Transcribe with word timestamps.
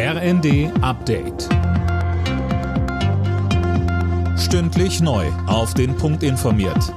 RND 0.00 0.70
Update. 0.80 1.48
Stündlich 4.38 5.00
neu. 5.00 5.26
Auf 5.48 5.74
den 5.74 5.96
Punkt 5.96 6.22
informiert. 6.22 6.94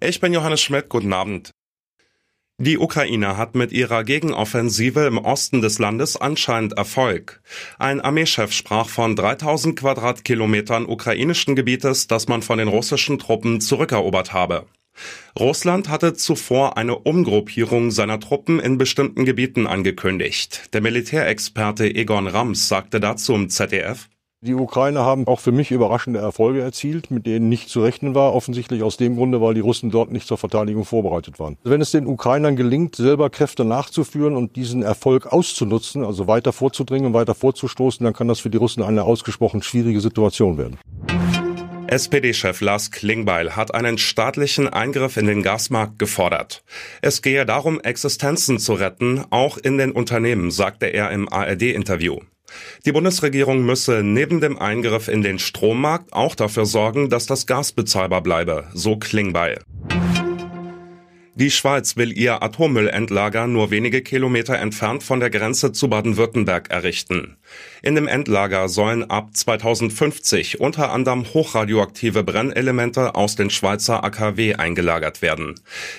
Ich 0.00 0.20
bin 0.20 0.34
Johannes 0.34 0.60
Schmidt. 0.60 0.90
Guten 0.90 1.14
Abend. 1.14 1.52
Die 2.58 2.76
Ukraine 2.76 3.38
hat 3.38 3.54
mit 3.54 3.72
ihrer 3.72 4.04
Gegenoffensive 4.04 5.06
im 5.06 5.16
Osten 5.16 5.62
des 5.62 5.78
Landes 5.78 6.18
anscheinend 6.18 6.74
Erfolg. 6.74 7.40
Ein 7.78 8.02
Armeechef 8.02 8.52
sprach 8.52 8.90
von 8.90 9.16
3000 9.16 9.80
Quadratkilometern 9.80 10.84
ukrainischen 10.84 11.56
Gebietes, 11.56 12.06
das 12.06 12.28
man 12.28 12.42
von 12.42 12.58
den 12.58 12.68
russischen 12.68 13.18
Truppen 13.18 13.62
zurückerobert 13.62 14.34
habe. 14.34 14.66
Russland 15.38 15.88
hatte 15.88 16.14
zuvor 16.14 16.76
eine 16.76 16.96
Umgruppierung 16.96 17.90
seiner 17.90 18.20
Truppen 18.20 18.60
in 18.60 18.78
bestimmten 18.78 19.24
Gebieten 19.24 19.66
angekündigt. 19.66 20.72
Der 20.72 20.80
Militärexperte 20.80 21.92
Egon 21.92 22.28
Rams 22.28 22.68
sagte 22.68 23.00
dazu 23.00 23.34
im 23.34 23.48
ZDF, 23.48 24.08
die 24.44 24.52
Ukrainer 24.52 25.06
haben 25.06 25.26
auch 25.26 25.40
für 25.40 25.52
mich 25.52 25.70
überraschende 25.70 26.18
Erfolge 26.18 26.60
erzielt, 26.60 27.10
mit 27.10 27.24
denen 27.24 27.48
nicht 27.48 27.70
zu 27.70 27.82
rechnen 27.82 28.14
war. 28.14 28.34
Offensichtlich 28.34 28.82
aus 28.82 28.98
dem 28.98 29.16
Grunde, 29.16 29.40
weil 29.40 29.54
die 29.54 29.60
Russen 29.60 29.90
dort 29.90 30.12
nicht 30.12 30.28
zur 30.28 30.36
Verteidigung 30.36 30.84
vorbereitet 30.84 31.40
waren. 31.40 31.56
Wenn 31.64 31.80
es 31.80 31.92
den 31.92 32.06
Ukrainern 32.06 32.54
gelingt, 32.54 32.94
selber 32.94 33.30
Kräfte 33.30 33.64
nachzuführen 33.64 34.36
und 34.36 34.54
diesen 34.54 34.82
Erfolg 34.82 35.32
auszunutzen, 35.32 36.04
also 36.04 36.26
weiter 36.26 36.52
vorzudringen, 36.52 37.14
weiter 37.14 37.34
vorzustoßen, 37.34 38.04
dann 38.04 38.12
kann 38.12 38.28
das 38.28 38.40
für 38.40 38.50
die 38.50 38.58
Russen 38.58 38.82
eine 38.82 39.04
ausgesprochen 39.04 39.62
schwierige 39.62 40.02
Situation 40.02 40.58
werden. 40.58 40.76
SPD-Chef 41.94 42.60
Lars 42.60 42.90
Klingbeil 42.90 43.54
hat 43.54 43.72
einen 43.72 43.98
staatlichen 43.98 44.66
Eingriff 44.68 45.16
in 45.16 45.26
den 45.26 45.44
Gasmarkt 45.44 45.96
gefordert. 45.96 46.64
Es 47.02 47.22
gehe 47.22 47.46
darum, 47.46 47.80
Existenzen 47.80 48.58
zu 48.58 48.72
retten, 48.72 49.24
auch 49.30 49.58
in 49.58 49.78
den 49.78 49.92
Unternehmen, 49.92 50.50
sagte 50.50 50.86
er 50.86 51.12
im 51.12 51.32
ARD-Interview. 51.32 52.18
Die 52.84 52.90
Bundesregierung 52.90 53.64
müsse 53.64 54.02
neben 54.02 54.40
dem 54.40 54.58
Eingriff 54.58 55.06
in 55.06 55.22
den 55.22 55.38
Strommarkt 55.38 56.12
auch 56.12 56.34
dafür 56.34 56.66
sorgen, 56.66 57.10
dass 57.10 57.26
das 57.26 57.46
Gas 57.46 57.70
bezahlbar 57.70 58.22
bleibe, 58.24 58.64
so 58.74 58.96
Klingbeil. 58.96 59.60
Die 61.36 61.50
Schweiz 61.50 61.96
will 61.96 62.16
ihr 62.16 62.44
Atommüllendlager 62.44 63.48
nur 63.48 63.72
wenige 63.72 64.02
Kilometer 64.02 64.56
entfernt 64.56 65.02
von 65.02 65.18
der 65.18 65.30
Grenze 65.30 65.72
zu 65.72 65.88
Baden-Württemberg 65.88 66.70
errichten. 66.70 67.36
In 67.82 67.96
dem 67.96 68.06
Endlager 68.06 68.68
sollen 68.68 69.10
ab 69.10 69.30
2050 69.32 70.60
unter 70.60 70.92
anderem 70.92 71.24
hochradioaktive 71.34 72.22
Brennelemente 72.22 73.16
aus 73.16 73.34
den 73.34 73.50
Schweizer 73.50 74.04
AKW 74.04 74.54
eingelagert 74.54 75.22
werden. 75.22 75.56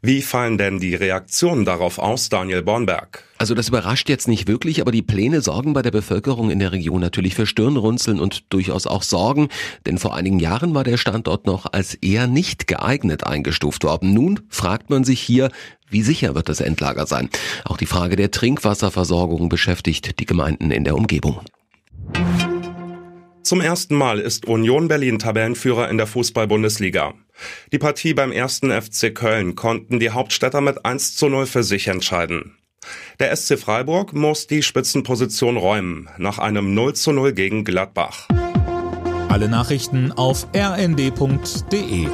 Wie 0.00 0.22
fallen 0.22 0.56
denn 0.56 0.80
die 0.80 0.94
Reaktionen 0.94 1.66
darauf 1.66 1.98
aus, 1.98 2.30
Daniel 2.30 2.62
Bornberg? 2.62 3.27
Also 3.38 3.54
das 3.54 3.68
überrascht 3.68 4.08
jetzt 4.08 4.26
nicht 4.26 4.48
wirklich, 4.48 4.80
aber 4.80 4.90
die 4.90 5.02
Pläne 5.02 5.40
sorgen 5.40 5.72
bei 5.72 5.82
der 5.82 5.92
Bevölkerung 5.92 6.50
in 6.50 6.58
der 6.58 6.72
Region 6.72 7.00
natürlich 7.00 7.36
für 7.36 7.46
Stirnrunzeln 7.46 8.18
und 8.18 8.52
durchaus 8.52 8.88
auch 8.88 9.04
Sorgen, 9.04 9.48
denn 9.86 9.98
vor 9.98 10.14
einigen 10.14 10.40
Jahren 10.40 10.74
war 10.74 10.82
der 10.82 10.96
Standort 10.96 11.46
noch 11.46 11.66
als 11.72 11.94
eher 11.94 12.26
nicht 12.26 12.66
geeignet 12.66 13.24
eingestuft 13.24 13.84
worden. 13.84 14.12
Nun 14.12 14.40
fragt 14.48 14.90
man 14.90 15.04
sich 15.04 15.20
hier, 15.20 15.50
wie 15.88 16.02
sicher 16.02 16.34
wird 16.34 16.48
das 16.48 16.60
Endlager 16.60 17.06
sein? 17.06 17.30
Auch 17.64 17.76
die 17.76 17.86
Frage 17.86 18.16
der 18.16 18.32
Trinkwasserversorgung 18.32 19.48
beschäftigt 19.48 20.18
die 20.18 20.26
Gemeinden 20.26 20.72
in 20.72 20.82
der 20.84 20.96
Umgebung. 20.96 21.40
Zum 23.42 23.60
ersten 23.62 23.94
Mal 23.94 24.18
ist 24.18 24.46
Union 24.46 24.88
Berlin 24.88 25.18
Tabellenführer 25.18 25.88
in 25.88 25.96
der 25.96 26.06
Fußball-Bundesliga. 26.06 27.14
Die 27.72 27.78
Partie 27.78 28.12
beim 28.12 28.32
ersten 28.32 28.70
FC 28.70 29.14
Köln 29.14 29.54
konnten 29.54 30.00
die 30.00 30.10
Hauptstädter 30.10 30.60
mit 30.60 30.84
1 30.84 31.16
zu 31.16 31.28
0 31.28 31.46
für 31.46 31.62
sich 31.62 31.86
entscheiden. 31.88 32.57
Der 33.18 33.34
SC 33.34 33.58
Freiburg 33.58 34.12
muss 34.12 34.46
die 34.46 34.62
Spitzenposition 34.62 35.56
räumen, 35.56 36.08
nach 36.18 36.38
einem 36.38 36.74
0 36.74 36.94
zu 36.94 37.12
0 37.12 37.32
gegen 37.32 37.64
Gladbach. 37.64 38.28
Alle 39.28 39.48
Nachrichten 39.48 40.12
auf 40.12 40.46
rnd.de 40.54 42.08